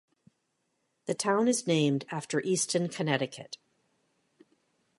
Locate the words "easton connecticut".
2.41-3.57